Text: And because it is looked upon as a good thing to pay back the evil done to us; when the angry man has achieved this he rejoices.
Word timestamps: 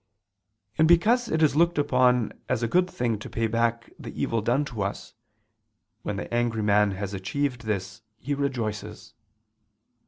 And 0.79 0.87
because 0.87 1.29
it 1.29 1.43
is 1.43 1.55
looked 1.55 1.77
upon 1.77 2.33
as 2.49 2.63
a 2.63 2.67
good 2.67 2.89
thing 2.89 3.19
to 3.19 3.29
pay 3.29 3.45
back 3.45 3.93
the 3.99 4.09
evil 4.19 4.41
done 4.41 4.65
to 4.65 4.81
us; 4.81 5.13
when 6.01 6.15
the 6.15 6.33
angry 6.33 6.63
man 6.63 6.89
has 6.93 7.13
achieved 7.13 7.65
this 7.65 8.01
he 8.17 8.33
rejoices. 8.33 9.13